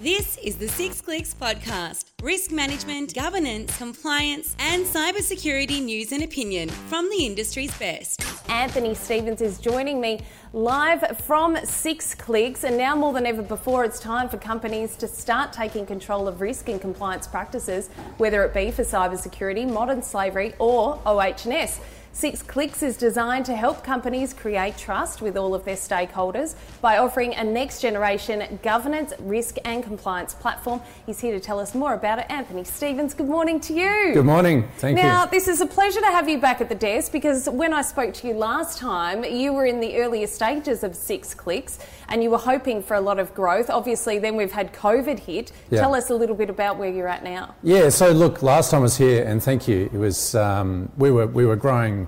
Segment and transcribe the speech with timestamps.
[0.00, 6.68] This is the Six Clicks podcast risk management, governance, compliance, and cybersecurity news and opinion
[6.68, 8.24] from the industry's best.
[8.48, 10.20] Anthony Stevens is joining me
[10.52, 15.08] live from Six Clicks, and now more than ever before, it's time for companies to
[15.08, 17.88] start taking control of risk and compliance practices,
[18.18, 21.80] whether it be for cybersecurity, modern slavery, or OH&S.
[22.12, 26.98] Six Clicks is designed to help companies create trust with all of their stakeholders by
[26.98, 30.80] offering a next generation governance, risk, and compliance platform.
[31.06, 32.26] He's here to tell us more about it.
[32.28, 34.14] Anthony Stevens, good morning to you.
[34.14, 34.68] Good morning.
[34.78, 35.08] Thank now, you.
[35.08, 37.82] Now, this is a pleasure to have you back at the desk because when I
[37.82, 41.78] spoke to you last time, you were in the earlier stages of Six Clicks
[42.08, 43.70] and you were hoping for a lot of growth.
[43.70, 45.52] Obviously, then we've had COVID hit.
[45.70, 45.82] Yeah.
[45.82, 47.54] Tell us a little bit about where you're at now.
[47.62, 51.10] Yeah, so look, last time I was here, and thank you, it was, um, we,
[51.10, 52.07] were, we were growing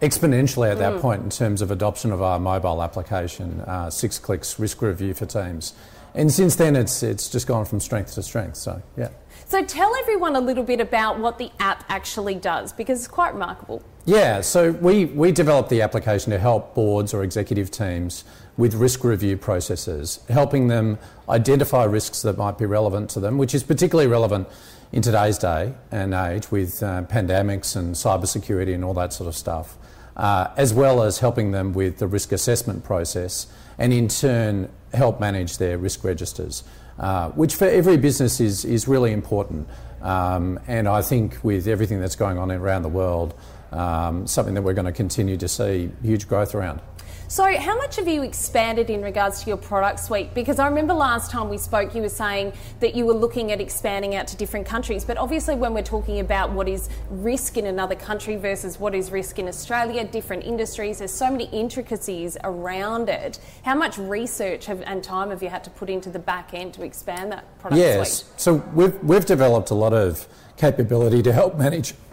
[0.00, 1.00] exponentially at that mm.
[1.00, 5.26] point in terms of adoption of our mobile application, uh, six clicks risk review for
[5.26, 5.74] teams.
[6.14, 8.56] And since then, it's, it's just gone from strength to strength.
[8.56, 9.08] So, yeah.
[9.46, 13.34] So, tell everyone a little bit about what the app actually does because it's quite
[13.34, 13.82] remarkable.
[14.06, 18.22] Yeah, so we, we developed the application to help boards or executive teams
[18.56, 20.98] with risk review processes, helping them
[21.28, 24.48] identify risks that might be relevant to them, which is particularly relevant
[24.92, 29.34] in today's day and age with uh, pandemics and cybersecurity and all that sort of
[29.34, 29.76] stuff
[30.16, 33.46] uh, as well as helping them with the risk assessment process
[33.78, 36.64] and in turn help manage their risk registers,
[36.98, 39.68] uh, which for every business is, is really important.
[40.02, 43.34] Um, and I think with everything that's going on around the world,
[43.72, 46.80] um, something that we're going to continue to see huge growth around.
[47.28, 50.32] So, how much have you expanded in regards to your product suite?
[50.32, 53.60] Because I remember last time we spoke, you were saying that you were looking at
[53.60, 55.04] expanding out to different countries.
[55.04, 59.10] But obviously, when we're talking about what is risk in another country versus what is
[59.10, 63.40] risk in Australia, different industries, there's so many intricacies around it.
[63.64, 66.74] How much research have, and time have you had to put into the back end
[66.74, 67.94] to expand that product yes.
[67.94, 68.30] suite?
[68.30, 68.40] Yes.
[68.42, 71.94] So, we've, we've developed a lot of capability to help manage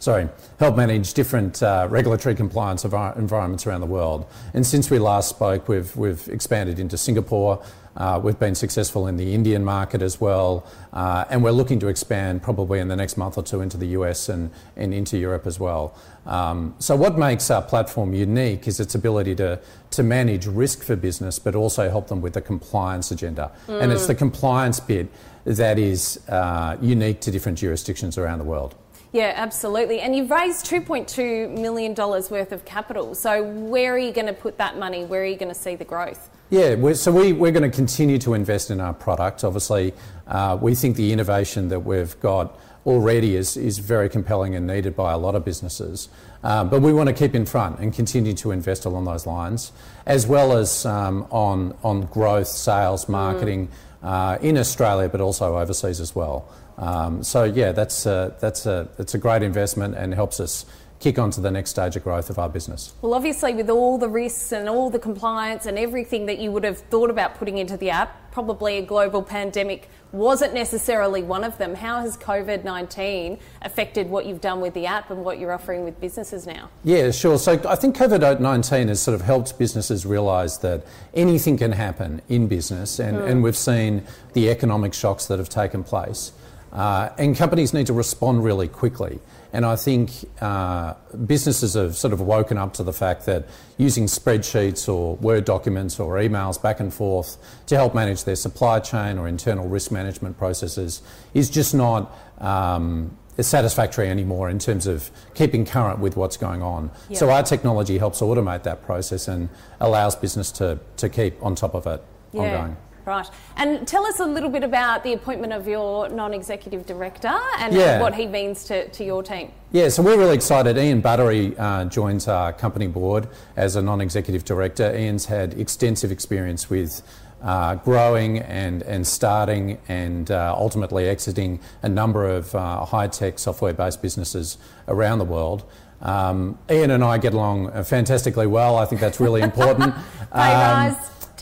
[0.00, 4.26] sorry, help manage different uh, regulatory compliance environments around the world.
[4.54, 7.62] And since we last spoke, we've, we've expanded into Singapore.
[7.96, 11.88] Uh, we've been successful in the Indian market as well, uh, and we're looking to
[11.88, 15.46] expand probably in the next month or two into the US and, and into Europe
[15.46, 15.94] as well.
[16.24, 19.60] Um, so, what makes our platform unique is its ability to,
[19.90, 23.50] to manage risk for business, but also help them with the compliance agenda.
[23.66, 23.82] Mm.
[23.82, 25.08] And it's the compliance bit
[25.44, 28.76] that is uh, unique to different jurisdictions around the world.
[29.12, 30.00] Yeah, absolutely.
[30.00, 33.14] And you've raised $2.2 million worth of capital.
[33.16, 35.04] So, where are you going to put that money?
[35.04, 36.30] Where are you going to see the growth?
[36.50, 39.42] Yeah, we're, so we, we're going to continue to invest in our product.
[39.42, 39.94] Obviously,
[40.28, 44.96] uh, we think the innovation that we've got already is, is very compelling and needed
[44.96, 46.08] by a lot of businesses.
[46.42, 49.72] Um, but we want to keep in front and continue to invest along those lines,
[50.06, 54.08] as well as um, on, on growth, sales, marketing mm.
[54.08, 56.48] uh, in Australia, but also overseas as well.
[56.80, 60.64] Um, so yeah, that's a, that's a it's a great investment and helps us
[61.00, 62.92] kick on to the next stage of growth of our business.
[63.00, 66.64] Well, obviously, with all the risks and all the compliance and everything that you would
[66.64, 71.56] have thought about putting into the app, probably a global pandemic wasn't necessarily one of
[71.58, 71.74] them.
[71.74, 75.84] How has COVID 19 affected what you've done with the app and what you're offering
[75.84, 76.68] with businesses now?
[76.84, 77.38] Yeah, sure.
[77.38, 82.20] So I think COVID 19 has sort of helped businesses realise that anything can happen
[82.28, 83.28] in business, and, mm.
[83.28, 84.04] and we've seen
[84.34, 86.32] the economic shocks that have taken place.
[86.72, 89.18] Uh, and companies need to respond really quickly.
[89.52, 90.94] And I think uh,
[91.26, 93.48] businesses have sort of woken up to the fact that
[93.78, 97.36] using spreadsheets or Word documents or emails back and forth
[97.66, 101.02] to help manage their supply chain or internal risk management processes
[101.34, 106.90] is just not um, satisfactory anymore in terms of keeping current with what's going on.
[107.08, 107.18] Yep.
[107.18, 109.48] So our technology helps automate that process and
[109.80, 112.40] allows business to, to keep on top of it yeah.
[112.40, 112.76] ongoing.
[113.10, 113.28] Right.
[113.56, 117.74] And tell us a little bit about the appointment of your non executive director and
[117.74, 118.00] yeah.
[118.00, 119.50] what he means to, to your team.
[119.72, 120.78] Yeah, so we're really excited.
[120.78, 123.26] Ian Buttery uh, joins our company board
[123.56, 124.96] as a non executive director.
[124.96, 127.02] Ian's had extensive experience with
[127.42, 133.40] uh, growing and, and starting and uh, ultimately exiting a number of uh, high tech
[133.40, 134.56] software based businesses
[134.86, 135.64] around the world.
[136.00, 138.76] Um, Ian and I get along fantastically well.
[138.76, 139.96] I think that's really important.
[140.32, 140.96] Bye, um,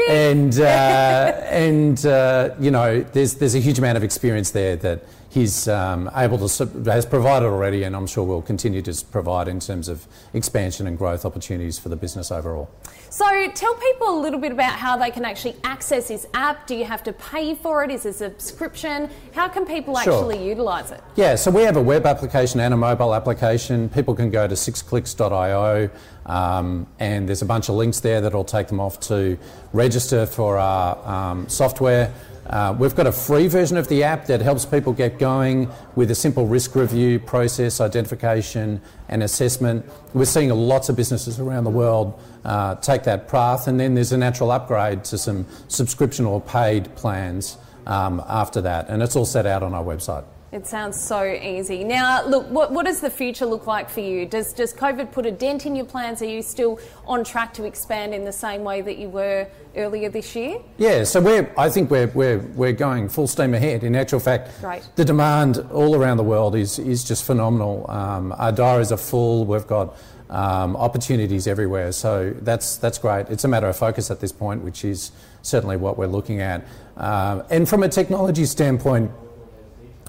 [0.08, 0.64] and uh,
[1.44, 6.10] and uh, you know, there's there's a huge amount of experience there that he's um,
[6.14, 10.06] able to has provided already, and I'm sure will continue to provide in terms of
[10.34, 12.70] expansion and growth opportunities for the business overall.
[13.10, 16.66] So, tell people a little bit about how they can actually access this app.
[16.66, 17.90] Do you have to pay for it?
[17.90, 19.10] Is it a subscription?
[19.32, 20.12] How can people sure.
[20.12, 21.02] actually utilise it?
[21.16, 23.88] Yeah, so we have a web application and a mobile application.
[23.88, 25.90] People can go to sixclicks.io,
[26.26, 29.38] um, and there's a bunch of links there that'll take them off to
[29.88, 32.12] register for our um, software.
[32.50, 36.10] Uh, we've got a free version of the app that helps people get going with
[36.10, 39.82] a simple risk review process, identification, and assessment.
[40.12, 44.12] We're seeing lots of businesses around the world uh, take that path, and then there's
[44.12, 47.56] a natural upgrade to some subscription or paid plans
[47.88, 50.24] um, after that, and it's all set out on our website.
[50.50, 51.84] It sounds so easy.
[51.84, 54.24] Now, look, what, what does the future look like for you?
[54.24, 56.22] Does, does COVID put a dent in your plans?
[56.22, 59.46] Are you still on track to expand in the same way that you were
[59.76, 60.58] earlier this year?
[60.78, 63.84] Yeah, so we're, I think we're, we're, we're going full steam ahead.
[63.84, 64.88] In actual fact, Great.
[64.96, 67.84] the demand all around the world is, is just phenomenal.
[67.90, 69.44] Um, our diaries are full.
[69.44, 69.98] We've got
[70.30, 71.92] um, opportunities everywhere.
[71.92, 73.28] So that's, that's great.
[73.28, 76.66] It's a matter of focus at this point, which is certainly what we're looking at.
[76.96, 79.10] Um, and from a technology standpoint,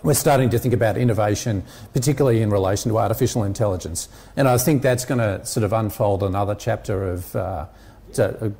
[0.03, 1.63] we're starting to think about innovation,
[1.93, 4.07] particularly in relation to artificial intelligence.
[4.37, 7.65] And I think that's going to sort of unfold another chapter of uh,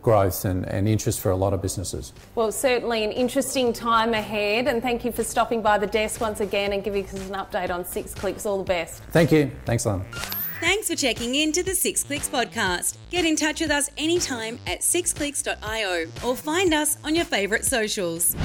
[0.02, 2.14] growth and, and, interest for a lot of businesses.
[2.36, 4.68] Well, certainly an interesting time ahead.
[4.68, 7.72] And thank you for stopping by the desk once again and giving us an update
[7.72, 8.46] on Six Clicks.
[8.46, 9.02] All the best.
[9.12, 9.50] Thank you.
[9.66, 10.06] Thanks, Lana.
[10.60, 12.98] Thanks for checking in to the Six Clicks podcast.
[13.10, 18.36] Get in touch with us anytime at sixclicks.io or find us on your favourite socials.